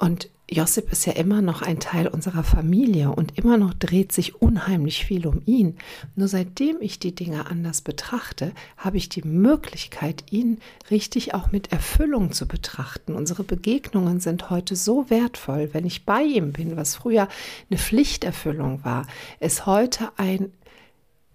Und 0.01 0.31
Josip 0.49 0.91
ist 0.91 1.05
ja 1.05 1.13
immer 1.13 1.43
noch 1.43 1.61
ein 1.61 1.79
Teil 1.79 2.09
unserer 2.09 2.43
Familie 2.43 3.11
und 3.11 3.37
immer 3.37 3.59
noch 3.59 3.75
dreht 3.75 4.13
sich 4.13 4.41
unheimlich 4.41 5.05
viel 5.05 5.27
um 5.27 5.43
ihn. 5.45 5.77
Nur 6.17 6.27
seitdem 6.27 6.79
ich 6.81 6.99
die 6.99 7.15
Dinge 7.15 7.51
anders 7.51 7.83
betrachte, 7.83 8.53
habe 8.79 8.97
ich 8.97 9.11
die 9.11 9.23
Möglichkeit, 9.23 10.25
ihn 10.31 10.59
richtig 10.91 11.35
auch 11.35 11.53
mit 11.53 11.71
Erfüllung 11.71 12.33
zu 12.33 12.49
betrachten. 12.49 13.15
Unsere 13.15 13.45
Begegnungen 13.45 14.21
sind 14.21 14.49
heute 14.49 14.75
so 14.75 15.11
wertvoll, 15.11 15.69
wenn 15.73 15.85
ich 15.85 16.07
bei 16.07 16.23
ihm 16.23 16.55
bin, 16.55 16.79
was 16.79 16.97
früher 16.97 17.29
eine 17.71 17.79
Pflichterfüllung 17.79 18.83
war, 18.85 19.07
ist 19.39 19.67
heute 19.67 20.11
ein 20.17 20.51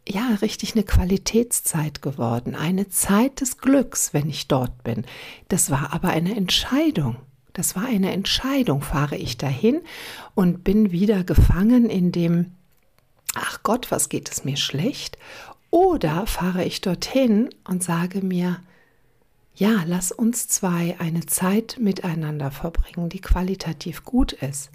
ja, 0.07 0.37
richtig 0.41 0.73
eine 0.73 0.83
Qualitätszeit 0.83 2.01
geworden, 2.01 2.55
eine 2.55 2.89
Zeit 2.89 3.41
des 3.41 3.57
Glücks, 3.59 4.13
wenn 4.13 4.27
ich 4.27 4.47
dort 4.47 4.83
bin. 4.83 5.05
Das 5.49 5.69
war 5.69 5.93
aber 5.93 6.09
eine 6.09 6.35
Entscheidung. 6.35 7.17
Das 7.55 7.73
war 7.73 7.85
eine 7.85 8.11
Entscheidung. 8.11 8.81
Fahre 8.81 9.15
ich 9.15 9.37
dahin 9.37 9.81
und 10.35 10.65
bin 10.65 10.91
wieder 10.91 11.23
gefangen 11.23 11.89
in 11.89 12.11
dem, 12.11 12.51
ach 13.33 13.63
Gott, 13.63 13.91
was 13.91 14.09
geht 14.09 14.29
es 14.29 14.43
mir 14.43 14.57
schlecht? 14.57 15.17
Oder 15.69 16.27
fahre 16.27 16.65
ich 16.65 16.81
dorthin 16.81 17.49
und 17.63 17.81
sage 17.81 18.21
mir, 18.21 18.59
ja, 19.55 19.83
lass 19.85 20.11
uns 20.11 20.49
zwei 20.49 20.97
eine 20.99 21.27
Zeit 21.27 21.77
miteinander 21.79 22.51
verbringen, 22.51 23.07
die 23.07 23.21
qualitativ 23.21 24.03
gut 24.03 24.33
ist. 24.33 24.69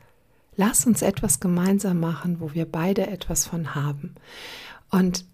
Lass 0.57 0.87
uns 0.87 1.03
etwas 1.03 1.39
gemeinsam 1.39 2.01
machen, 2.01 2.41
wo 2.41 2.55
wir 2.55 2.65
beide 2.65 3.09
etwas 3.09 3.47
von 3.47 3.75
haben. 3.75 4.15
Und 4.91 5.27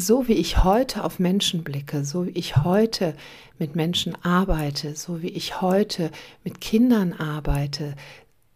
so 0.00 0.28
wie 0.28 0.34
ich 0.34 0.64
heute 0.64 1.04
auf 1.04 1.18
Menschen 1.18 1.64
blicke, 1.64 2.04
so 2.04 2.26
wie 2.26 2.30
ich 2.30 2.56
heute 2.56 3.14
mit 3.58 3.76
Menschen 3.76 4.14
arbeite, 4.24 4.94
so 4.94 5.22
wie 5.22 5.28
ich 5.28 5.60
heute 5.60 6.10
mit 6.44 6.60
Kindern 6.60 7.12
arbeite, 7.12 7.94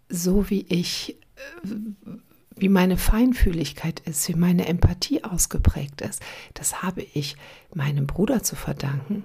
so 0.09 0.51
wie 0.51 0.65
ich, 0.69 1.17
äh, 1.65 1.69
wie 2.57 2.69
meine 2.69 2.97
Feinfühligkeit 2.97 4.01
ist, 4.01 4.29
wie 4.29 4.35
meine 4.35 4.67
Empathie 4.67 5.25
ausgeprägt 5.25 6.01
ist, 6.01 6.23
das 6.55 6.83
habe 6.83 7.03
ich 7.03 7.37
meinem 7.75 8.07
Bruder 8.07 8.43
zu 8.43 8.57
verdanken. 8.57 9.25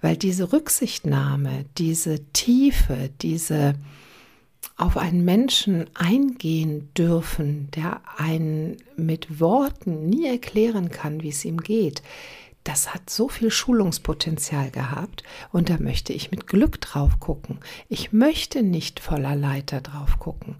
Weil 0.00 0.16
diese 0.16 0.52
Rücksichtnahme, 0.52 1.64
diese 1.78 2.24
Tiefe, 2.32 3.10
diese 3.20 3.74
auf 4.76 4.96
einen 4.96 5.24
Menschen 5.24 5.86
eingehen 5.94 6.88
dürfen, 6.96 7.68
der 7.74 8.00
einen 8.16 8.76
mit 8.96 9.40
Worten 9.40 10.08
nie 10.08 10.26
erklären 10.26 10.90
kann, 10.90 11.22
wie 11.22 11.30
es 11.30 11.44
ihm 11.44 11.58
geht, 11.58 12.02
das 12.64 12.94
hat 12.94 13.10
so 13.10 13.28
viel 13.28 13.50
Schulungspotenzial 13.50 14.70
gehabt 14.70 15.24
und 15.50 15.68
da 15.68 15.78
möchte 15.78 16.12
ich 16.12 16.30
mit 16.30 16.46
Glück 16.46 16.80
drauf 16.80 17.18
gucken. 17.18 17.58
Ich 17.88 18.12
möchte 18.12 18.62
nicht 18.62 19.00
voller 19.00 19.34
Leiter 19.34 19.80
drauf 19.80 20.18
gucken. 20.18 20.56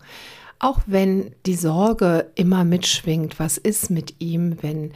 Auch 0.59 0.81
wenn 0.87 1.33
die 1.47 1.55
Sorge 1.55 2.31
immer 2.35 2.65
mitschwingt, 2.65 3.39
was 3.39 3.57
ist 3.57 3.91
mit 3.91 4.17
ihm, 4.21 4.59
wenn 4.63 4.93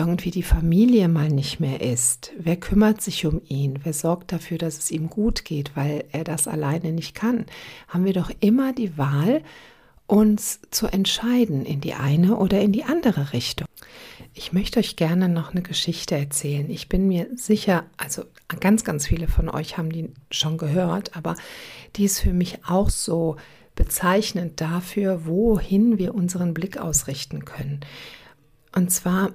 irgendwie 0.00 0.30
die 0.30 0.42
Familie 0.42 1.08
mal 1.08 1.28
nicht 1.28 1.60
mehr 1.60 1.80
ist? 1.80 2.32
Wer 2.38 2.56
kümmert 2.56 3.02
sich 3.02 3.26
um 3.26 3.42
ihn? 3.46 3.80
Wer 3.82 3.92
sorgt 3.92 4.32
dafür, 4.32 4.58
dass 4.58 4.78
es 4.78 4.90
ihm 4.90 5.10
gut 5.10 5.44
geht, 5.44 5.76
weil 5.76 6.04
er 6.10 6.24
das 6.24 6.48
alleine 6.48 6.92
nicht 6.92 7.14
kann? 7.14 7.46
Haben 7.88 8.06
wir 8.06 8.14
doch 8.14 8.30
immer 8.40 8.72
die 8.72 8.96
Wahl, 8.96 9.42
uns 10.06 10.58
zu 10.72 10.88
entscheiden 10.88 11.64
in 11.64 11.80
die 11.80 11.94
eine 11.94 12.36
oder 12.36 12.60
in 12.60 12.72
die 12.72 12.82
andere 12.82 13.32
Richtung. 13.32 13.68
Ich 14.34 14.52
möchte 14.52 14.80
euch 14.80 14.96
gerne 14.96 15.28
noch 15.28 15.52
eine 15.52 15.62
Geschichte 15.62 16.16
erzählen. 16.16 16.68
Ich 16.68 16.88
bin 16.88 17.06
mir 17.06 17.28
sicher, 17.36 17.84
also 17.96 18.24
ganz, 18.58 18.82
ganz 18.82 19.06
viele 19.06 19.28
von 19.28 19.48
euch 19.48 19.78
haben 19.78 19.90
die 19.90 20.10
schon 20.32 20.58
gehört, 20.58 21.16
aber 21.16 21.36
die 21.94 22.04
ist 22.04 22.18
für 22.18 22.32
mich 22.32 22.64
auch 22.64 22.90
so 22.90 23.36
bezeichnend 23.76 24.60
dafür, 24.60 25.26
wohin 25.26 25.96
wir 25.96 26.12
unseren 26.12 26.54
Blick 26.54 26.76
ausrichten 26.76 27.44
können. 27.44 27.78
Und 28.74 28.90
zwar 28.90 29.30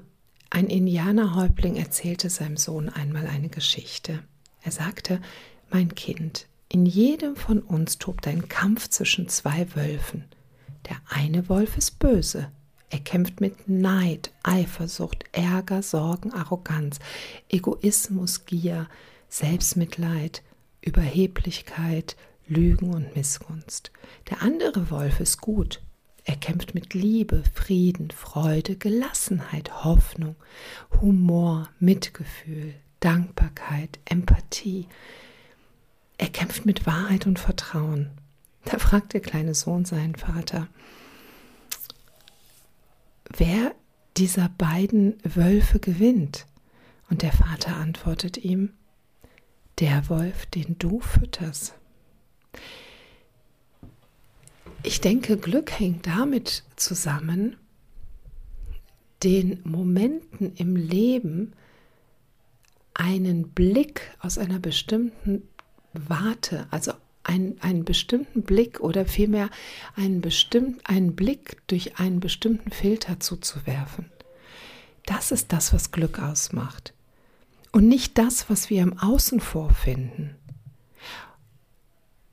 ein 0.56 0.68
Indianerhäuptling 0.68 1.76
erzählte 1.76 2.30
seinem 2.30 2.56
Sohn 2.56 2.88
einmal 2.88 3.28
eine 3.28 3.50
Geschichte. 3.50 4.24
Er 4.62 4.72
sagte, 4.72 5.20
mein 5.70 5.96
Kind, 5.96 6.48
in 6.70 6.86
jedem 6.86 7.36
von 7.36 7.60
uns 7.60 7.98
tobt 7.98 8.26
ein 8.26 8.48
Kampf 8.48 8.88
zwischen 8.88 9.28
zwei 9.28 9.68
Wölfen. 9.76 10.24
Der 10.88 10.96
eine 11.10 11.50
Wolf 11.50 11.78
ist 11.78 12.00
böse. 12.00 12.54
Er 12.90 13.00
kämpft 13.00 13.42
mit 13.42 13.68
Neid, 13.68 14.32
Eifersucht, 14.44 15.26
Ärger, 15.34 15.84
Sorgen, 15.84 16.32
Arroganz, 16.32 17.00
Egoismus, 17.50 18.46
Gier, 18.46 18.88
Selbstmitleid, 19.28 20.42
Überheblichkeit, 20.80 22.16
Lügen 22.48 22.94
und 22.94 23.14
Missgunst. 23.14 23.92
Der 24.30 24.42
andere 24.42 24.90
Wolf 24.90 25.20
ist 25.20 25.42
gut. 25.42 25.82
Er 26.26 26.36
kämpft 26.36 26.74
mit 26.74 26.96
Liebe, 26.96 27.44
Frieden, 27.54 28.10
Freude, 28.10 28.76
Gelassenheit, 28.76 29.84
Hoffnung, 29.84 30.36
Humor, 31.00 31.70
Mitgefühl, 31.80 32.74
Dankbarkeit, 33.00 34.00
Empathie. 34.06 34.88
Er 36.18 36.30
kämpft 36.30 36.66
mit 36.66 36.88
Wahrheit 36.88 37.28
und 37.28 37.38
Vertrauen. 37.38 38.10
Da 38.66 38.80
fragt 38.80 39.14
der 39.14 39.22
kleine 39.22 39.54
Sohn 39.54 39.86
seinen 39.86 40.16
Vater, 40.16 40.68
wer 43.30 43.76
dieser 44.18 44.50
beiden 44.50 45.18
Wölfe 45.24 45.80
gewinnt. 45.80 46.48
Und 47.12 47.22
der 47.22 47.34
Vater 47.34 47.76
antwortet 47.76 48.38
ihm, 48.38 48.74
der 49.80 50.10
Wolf, 50.10 50.48
den 50.48 50.80
du 50.80 51.02
fütterst. 51.02 51.76
Ich 54.86 55.02
denke, 55.02 55.38
Glück 55.38 55.72
hängt 55.80 56.06
damit 56.06 56.64
zusammen, 56.76 57.58
den 59.24 59.60
Momenten 59.64 60.54
im 60.58 60.76
Leben 60.76 61.54
einen 62.94 63.50
Blick 63.50 64.16
aus 64.20 64.38
einer 64.38 64.60
bestimmten 64.60 65.42
Warte, 65.94 66.68
also 66.70 66.94
einen, 67.24 67.60
einen 67.62 67.84
bestimmten 67.84 68.44
Blick 68.44 68.80
oder 68.80 69.08
vielmehr 69.08 69.50
einen, 69.96 70.22
bestimmt, 70.22 70.88
einen 70.88 71.16
Blick 71.16 71.64
durch 71.66 71.98
einen 71.98 72.20
bestimmten 72.20 72.70
Filter 72.70 73.20
zuzuwerfen. 73.20 74.12
Das 75.08 75.32
ist 75.32 75.52
das, 75.52 75.74
was 75.74 75.92
Glück 75.92 76.20
ausmacht. 76.20 76.94
Und 77.72 77.88
nicht 77.88 78.20
das, 78.20 78.52
was 78.52 78.70
wir 78.70 78.84
im 78.84 79.00
Außen 79.00 79.40
vorfinden. 79.40 80.36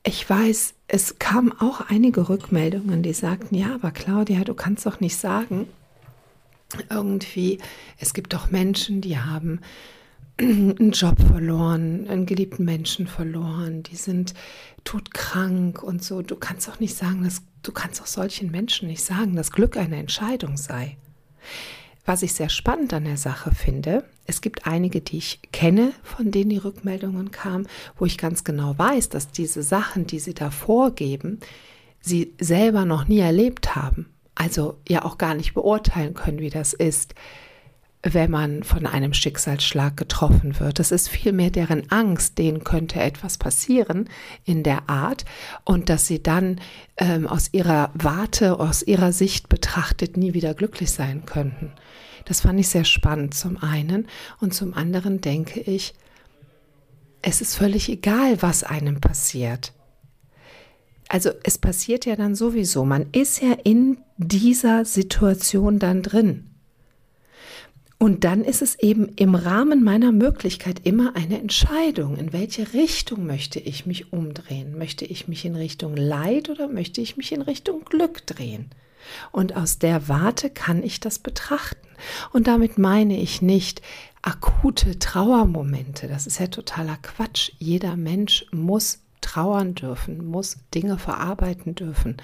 ich 0.05 0.29
weiß, 0.29 0.75
es 0.95 1.19
kamen 1.19 1.53
auch 1.59 1.81
einige 1.89 2.29
Rückmeldungen, 2.29 3.03
die 3.03 3.15
sagten, 3.15 3.55
ja, 3.55 3.75
aber 3.75 3.93
Claudia, 3.93 4.45
du 4.45 4.53
kannst 4.53 4.85
doch 4.85 5.01
nicht 5.01 5.17
sagen, 5.17 5.67
irgendwie, 6.91 7.59
es 7.99 8.13
gibt 8.13 8.35
doch 8.35 8.51
Menschen, 8.51 9.01
die 9.01 9.17
haben 9.17 9.61
einen 10.39 10.91
Job 10.91 11.19
verloren, 11.19 12.07
einen 12.11 12.27
geliebten 12.27 12.67
Menschen 12.67 13.07
verloren, 13.07 13.83
die 13.83 13.97
sind 13.97 14.35
todkrank 14.85 15.83
und 15.83 16.05
so. 16.05 16.21
Du 16.21 16.37
kannst 16.37 16.69
doch 16.69 16.79
nicht 16.79 16.95
sagen, 16.95 17.25
dass 17.25 17.41
du 17.63 17.73
kannst 17.73 18.03
auch 18.03 18.07
solchen 18.07 18.51
Menschen 18.51 18.87
nicht 18.89 19.03
sagen, 19.03 19.35
dass 19.35 19.51
Glück 19.51 19.79
eine 19.79 19.97
Entscheidung 19.97 20.59
sei. 20.59 20.99
Was 22.05 22.23
ich 22.23 22.35
sehr 22.35 22.49
spannend 22.49 22.93
an 22.95 23.05
der 23.05 23.17
Sache 23.17 23.55
finde, 23.55 24.05
es 24.27 24.41
gibt 24.41 24.67
einige, 24.67 25.01
die 25.01 25.19
ich 25.19 25.41
kenne, 25.53 25.93
von 26.03 26.31
denen 26.31 26.51
die 26.51 26.59
Rückmeldungen 26.59 27.31
kamen, 27.31 27.69
wo 27.97 28.07
ich 28.07 28.19
ganz 28.19 28.45
genau 28.45 28.77
weiß, 28.77 29.09
dass 29.09 29.29
diese 29.29 29.63
Sachen, 29.63 30.07
die 30.07 30.19
sie 30.19 30.35
da 30.35 30.51
vorgeben, 30.51 31.39
sie 32.01 32.35
selber 32.41 32.85
noch 32.85 33.07
nie 33.07 33.21
erlebt 33.21 33.77
haben. 33.77 34.07
Also 34.35 34.79
ja 34.89 35.05
auch 35.05 35.19
gar 35.19 35.35
nicht 35.35 35.55
beurteilen 35.55 36.15
können, 36.15 36.41
wie 36.41 36.51
das 36.51 36.73
ist, 36.73 37.15
wenn 38.03 38.31
man 38.31 38.65
von 38.65 38.87
einem 38.87 39.13
Schicksalsschlag 39.13 39.97
getroffen 39.97 40.59
wird. 40.59 40.79
Das 40.79 40.91
ist 40.91 41.09
vielmehr 41.09 41.51
deren 41.51 41.91
Angst, 41.91 42.39
denen 42.39 42.65
könnte 42.65 43.01
etwas 43.01 43.39
passieren 43.39 44.09
in 44.45 44.65
der 44.65 44.89
Art 44.89 45.25
und 45.65 45.89
dass 45.89 46.09
sie 46.09 46.23
dann 46.23 46.61
ähm, 46.97 47.29
aus 47.29 47.51
ihrer 47.53 47.91
Warte, 47.95 48.59
aus 48.59 48.83
ihrer 48.83 49.13
Sicht 49.13 49.49
betrachtet 49.49 50.17
nie 50.17 50.35
wieder 50.35 50.55
glücklich 50.55 50.91
sein 50.91 51.25
könnten. 51.27 51.73
Das 52.25 52.41
fand 52.41 52.59
ich 52.59 52.69
sehr 52.69 52.85
spannend 52.85 53.35
zum 53.35 53.63
einen 53.63 54.09
und 54.41 54.53
zum 54.53 54.75
anderen 54.75 55.21
denke 55.21 55.61
ich, 55.61 55.95
es 57.23 57.41
ist 57.41 57.55
völlig 57.55 57.89
egal, 57.89 58.43
was 58.43 58.65
einem 58.65 59.01
passiert. 59.01 59.73
Also 61.09 61.31
es 61.45 61.59
passiert 61.59 62.05
ja 62.05 62.17
dann 62.17 62.35
sowieso, 62.35 62.85
man 62.85 63.07
ist 63.13 63.43
ja 63.43 63.53
in 63.63 63.99
dieser 64.17 64.85
Situation 64.85 65.79
dann 65.79 66.03
drin. 66.03 66.52
Und 68.03 68.25
dann 68.25 68.43
ist 68.43 68.63
es 68.63 68.75
eben 68.81 69.11
im 69.15 69.37
Rahmen 69.37 69.85
meiner 69.85 70.11
Möglichkeit 70.11 70.81
immer 70.83 71.15
eine 71.15 71.39
Entscheidung, 71.39 72.17
in 72.17 72.33
welche 72.33 72.73
Richtung 72.73 73.27
möchte 73.29 73.61
ich 73.61 73.87
mich 73.87 74.13
umdrehen. 74.13 74.77
Möchte 74.77 75.05
ich 75.05 75.29
mich 75.29 75.45
in 75.45 75.55
Richtung 75.55 75.95
Leid 75.95 76.51
oder 76.51 76.67
möchte 76.67 77.01
ich 77.01 77.17
mich 77.17 77.31
in 77.31 77.43
Richtung 77.43 77.85
Glück 77.85 78.27
drehen? 78.27 78.69
Und 79.31 79.55
aus 79.55 79.79
der 79.79 80.09
Warte 80.09 80.51
kann 80.51 80.83
ich 80.83 80.99
das 80.99 81.21
betrachten. 81.21 81.87
Und 82.33 82.49
damit 82.49 82.77
meine 82.77 83.21
ich 83.21 83.41
nicht 83.41 83.83
akute 84.21 84.99
Trauermomente. 84.99 86.09
Das 86.09 86.27
ist 86.27 86.41
ja 86.41 86.49
totaler 86.49 86.99
Quatsch. 87.03 87.53
Jeder 87.61 87.95
Mensch 87.95 88.47
muss 88.51 88.99
trauern 89.23 89.75
dürfen, 89.75 90.27
muss 90.27 90.59
Dinge 90.75 90.99
verarbeiten 90.99 91.75
dürfen. 91.75 92.19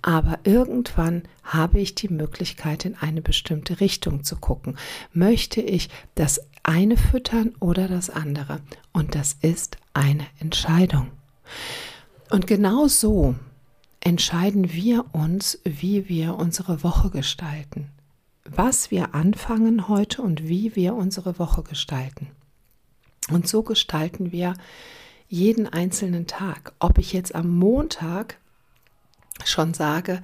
Aber 0.00 0.38
irgendwann 0.44 1.24
habe 1.44 1.78
ich 1.78 1.94
die 1.94 2.08
Möglichkeit, 2.08 2.84
in 2.84 2.94
eine 2.96 3.20
bestimmte 3.20 3.80
Richtung 3.80 4.24
zu 4.24 4.36
gucken. 4.36 4.78
Möchte 5.12 5.60
ich 5.60 5.90
das 6.14 6.40
eine 6.62 6.96
füttern 6.96 7.54
oder 7.60 7.88
das 7.88 8.08
andere? 8.08 8.60
Und 8.92 9.14
das 9.14 9.36
ist 9.42 9.76
eine 9.92 10.26
Entscheidung. 10.38 11.10
Und 12.30 12.46
genau 12.46 12.88
so 12.88 13.34
entscheiden 14.00 14.72
wir 14.72 15.04
uns, 15.12 15.60
wie 15.64 16.08
wir 16.08 16.36
unsere 16.36 16.82
Woche 16.82 17.10
gestalten. 17.10 17.90
Was 18.44 18.90
wir 18.90 19.14
anfangen 19.14 19.88
heute 19.88 20.22
und 20.22 20.48
wie 20.48 20.76
wir 20.76 20.94
unsere 20.94 21.38
Woche 21.38 21.62
gestalten. 21.62 22.28
Und 23.30 23.48
so 23.48 23.62
gestalten 23.62 24.30
wir 24.30 24.54
jeden 25.28 25.66
einzelnen 25.68 26.26
Tag. 26.26 26.72
Ob 26.78 26.98
ich 26.98 27.12
jetzt 27.12 27.34
am 27.34 27.48
Montag 27.48 28.38
schon 29.44 29.74
sage, 29.74 30.22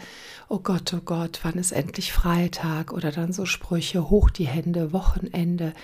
oh 0.48 0.58
Gott, 0.58 0.92
oh 0.94 1.00
Gott, 1.04 1.40
wann 1.42 1.54
ist 1.54 1.72
endlich 1.72 2.12
Freitag 2.12 2.92
oder 2.92 3.12
dann 3.12 3.32
so 3.32 3.44
Sprüche, 3.44 4.10
hoch 4.10 4.30
die 4.30 4.46
Hände, 4.46 4.92
Wochenende. 4.92 5.74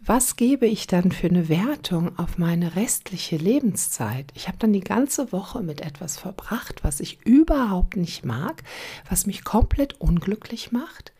Was 0.00 0.36
gebe 0.36 0.66
ich 0.66 0.86
dann 0.86 1.12
für 1.12 1.28
eine 1.28 1.48
Wertung 1.48 2.18
auf 2.18 2.38
meine 2.38 2.76
restliche 2.76 3.36
Lebenszeit? 3.36 4.32
Ich 4.34 4.48
habe 4.48 4.58
dann 4.58 4.72
die 4.72 4.80
ganze 4.80 5.32
Woche 5.32 5.62
mit 5.62 5.80
etwas 5.80 6.18
verbracht, 6.18 6.82
was 6.82 7.00
ich 7.00 7.24
überhaupt 7.24 7.96
nicht 7.96 8.24
mag, 8.24 8.62
was 9.08 9.26
mich 9.26 9.44
komplett 9.44 10.00
unglücklich 10.00 10.72
macht. 10.72 11.12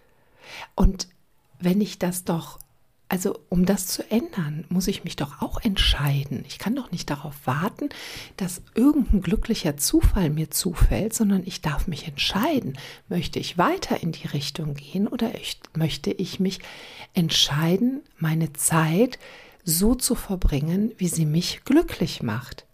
Und 0.75 1.09
wenn 1.61 1.81
ich 1.81 1.99
das 1.99 2.25
doch 2.25 2.59
also 3.09 3.39
um 3.49 3.65
das 3.65 3.87
zu 3.87 4.09
ändern, 4.11 4.65
muss 4.69 4.87
ich 4.87 5.03
mich 5.03 5.17
doch 5.17 5.41
auch 5.41 5.63
entscheiden. 5.63 6.45
Ich 6.47 6.59
kann 6.59 6.77
doch 6.77 6.91
nicht 6.93 7.09
darauf 7.09 7.35
warten, 7.47 7.89
dass 8.37 8.61
irgendein 8.75 9.23
glücklicher 9.23 9.79
Zufall 9.79 10.29
mir 10.29 10.51
zufällt, 10.51 11.15
sondern 11.15 11.43
ich 11.47 11.63
darf 11.63 11.87
mich 11.87 12.07
entscheiden. 12.07 12.77
Möchte 13.09 13.39
ich 13.39 13.57
weiter 13.57 14.03
in 14.03 14.13
die 14.13 14.29
Richtung 14.29 14.75
gehen 14.75 15.09
oder 15.09 15.31
möchte 15.75 16.11
ich 16.11 16.39
mich 16.39 16.61
entscheiden, 17.15 18.03
meine 18.19 18.53
Zeit 18.53 19.19
so 19.65 19.95
zu 19.95 20.15
verbringen, 20.15 20.93
wie 20.99 21.09
sie 21.09 21.27
mich 21.27 21.63
glücklich 21.65 22.23
macht? 22.23 22.67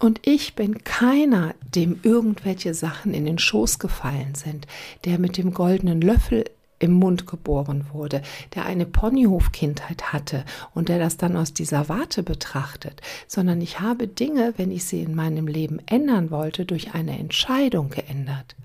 Und 0.00 0.26
ich 0.26 0.54
bin 0.54 0.82
keiner, 0.82 1.54
dem 1.74 2.00
irgendwelche 2.02 2.74
Sachen 2.74 3.14
in 3.14 3.24
den 3.24 3.38
Schoß 3.38 3.78
gefallen 3.78 4.34
sind, 4.34 4.66
der 5.04 5.18
mit 5.18 5.36
dem 5.36 5.52
goldenen 5.52 6.00
Löffel 6.00 6.44
im 6.80 6.92
Mund 6.92 7.26
geboren 7.26 7.84
wurde, 7.92 8.22
der 8.54 8.64
eine 8.64 8.86
Ponyhof-Kindheit 8.86 10.12
hatte 10.12 10.44
und 10.74 10.88
der 10.88 10.98
das 10.98 11.16
dann 11.16 11.36
aus 11.36 11.54
dieser 11.54 11.88
Warte 11.88 12.24
betrachtet, 12.24 13.00
sondern 13.28 13.60
ich 13.60 13.78
habe 13.80 14.08
Dinge, 14.08 14.54
wenn 14.56 14.72
ich 14.72 14.84
sie 14.84 15.02
in 15.02 15.14
meinem 15.14 15.46
Leben 15.46 15.78
ändern 15.86 16.30
wollte, 16.30 16.64
durch 16.64 16.94
eine 16.94 17.18
Entscheidung 17.18 17.90
geändert. 17.90 18.56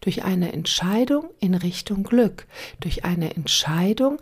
Durch 0.00 0.24
eine 0.24 0.52
Entscheidung 0.52 1.26
in 1.38 1.54
Richtung 1.54 2.02
Glück, 2.02 2.48
durch 2.80 3.04
eine 3.04 3.36
Entscheidung, 3.36 4.18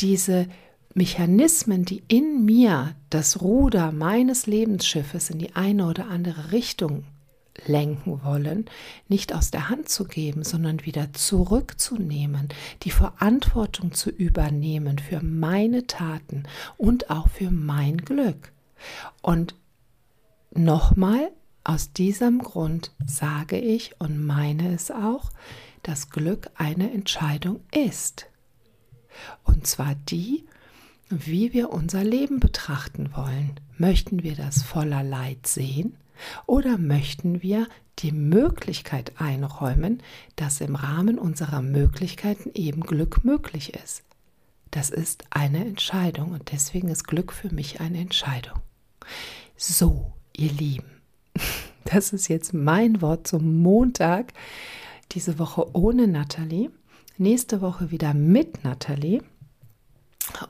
diese 0.00 0.48
Mechanismen, 0.94 1.84
die 1.84 2.02
in 2.08 2.44
mir 2.44 2.96
das 3.10 3.40
Ruder 3.40 3.92
meines 3.92 4.48
Lebensschiffes 4.48 5.30
in 5.30 5.38
die 5.38 5.54
eine 5.54 5.86
oder 5.86 6.08
andere 6.08 6.50
Richtung 6.50 7.04
lenken 7.66 8.22
wollen, 8.22 8.66
nicht 9.08 9.34
aus 9.34 9.50
der 9.50 9.68
Hand 9.68 9.88
zu 9.88 10.04
geben, 10.04 10.44
sondern 10.44 10.84
wieder 10.84 11.12
zurückzunehmen, 11.12 12.48
die 12.82 12.90
Verantwortung 12.90 13.92
zu 13.92 14.10
übernehmen 14.10 14.98
für 14.98 15.22
meine 15.22 15.86
Taten 15.86 16.44
und 16.76 17.10
auch 17.10 17.28
für 17.28 17.50
mein 17.50 17.98
Glück. 17.98 18.52
Und 19.22 19.54
nochmal, 20.52 21.30
aus 21.64 21.92
diesem 21.92 22.38
Grund 22.38 22.92
sage 23.04 23.58
ich 23.58 24.00
und 24.00 24.24
meine 24.24 24.72
es 24.72 24.90
auch, 24.90 25.30
dass 25.82 26.10
Glück 26.10 26.50
eine 26.54 26.92
Entscheidung 26.92 27.60
ist. 27.72 28.26
Und 29.44 29.66
zwar 29.66 29.94
die, 29.94 30.44
wie 31.10 31.52
wir 31.52 31.70
unser 31.70 32.04
Leben 32.04 32.40
betrachten 32.40 33.10
wollen. 33.14 33.60
Möchten 33.76 34.22
wir 34.22 34.34
das 34.34 34.62
voller 34.62 35.02
Leid 35.02 35.46
sehen? 35.46 35.96
Oder 36.46 36.78
möchten 36.78 37.42
wir 37.42 37.68
die 37.98 38.12
Möglichkeit 38.12 39.20
einräumen, 39.20 40.02
dass 40.36 40.60
im 40.60 40.76
Rahmen 40.76 41.18
unserer 41.18 41.62
Möglichkeiten 41.62 42.50
eben 42.54 42.82
Glück 42.82 43.24
möglich 43.24 43.74
ist? 43.74 44.04
Das 44.70 44.90
ist 44.90 45.24
eine 45.30 45.64
Entscheidung 45.64 46.32
und 46.32 46.52
deswegen 46.52 46.88
ist 46.88 47.04
Glück 47.04 47.32
für 47.32 47.52
mich 47.52 47.80
eine 47.80 47.98
Entscheidung. 47.98 48.58
So, 49.56 50.12
ihr 50.36 50.52
Lieben, 50.52 51.00
das 51.84 52.12
ist 52.12 52.28
jetzt 52.28 52.52
mein 52.52 53.00
Wort 53.00 53.26
zum 53.26 53.60
Montag. 53.62 54.32
Diese 55.12 55.38
Woche 55.38 55.74
ohne 55.74 56.06
Nathalie, 56.06 56.70
nächste 57.16 57.62
Woche 57.62 57.90
wieder 57.90 58.12
mit 58.12 58.62
Nathalie. 58.62 59.22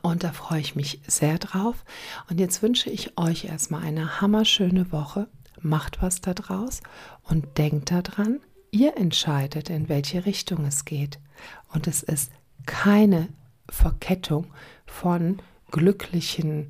Und 0.01 0.23
da 0.25 0.33
freue 0.33 0.59
ich 0.59 0.75
mich 0.75 1.01
sehr 1.07 1.37
drauf. 1.37 1.85
Und 2.29 2.39
jetzt 2.39 2.61
wünsche 2.61 2.89
ich 2.89 3.17
euch 3.17 3.45
erstmal 3.45 3.83
eine 3.83 4.19
hammerschöne 4.19 4.91
Woche 4.91 5.27
macht 5.61 6.01
was 6.01 6.21
daraus 6.21 6.81
und 7.23 7.57
denkt 7.57 7.91
daran, 7.91 8.39
ihr 8.71 8.97
entscheidet, 8.97 9.69
in 9.69 9.89
welche 9.89 10.25
Richtung 10.25 10.65
es 10.65 10.85
geht. 10.85 11.19
Und 11.73 11.87
es 11.87 12.03
ist 12.03 12.31
keine 12.65 13.29
Verkettung 13.69 14.47
von 14.85 15.41
glücklichen 15.71 16.67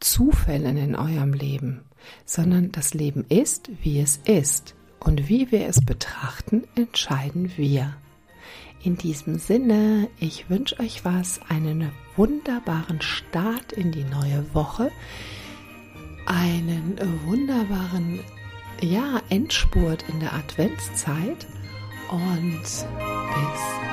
Zufällen 0.00 0.76
in 0.76 0.94
eurem 0.94 1.32
Leben, 1.32 1.84
sondern 2.24 2.72
das 2.72 2.94
Leben 2.94 3.24
ist, 3.28 3.70
wie 3.82 4.00
es 4.00 4.18
ist. 4.24 4.74
Und 5.00 5.28
wie 5.28 5.52
wir 5.52 5.66
es 5.66 5.84
betrachten, 5.84 6.64
entscheiden 6.74 7.52
wir. 7.56 7.94
In 8.82 8.96
diesem 8.96 9.38
Sinne, 9.38 10.08
ich 10.18 10.48
wünsche 10.48 10.78
euch 10.80 11.04
was, 11.04 11.40
einen 11.48 11.90
wunderbaren 12.16 13.00
Start 13.00 13.72
in 13.72 13.92
die 13.92 14.04
neue 14.04 14.54
Woche 14.54 14.90
einen 16.26 16.98
wunderbaren 17.24 18.20
ja, 18.80 19.20
Endspurt 19.30 20.04
in 20.08 20.20
der 20.20 20.34
Adventszeit 20.34 21.46
und 22.10 22.62
bis 22.62 22.82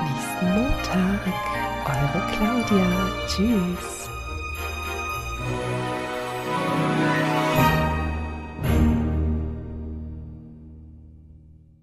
nächsten 0.02 0.46
Montag. 0.54 1.20
Eure 1.86 2.32
Claudia. 2.32 3.12
Tschüss. 3.26 4.08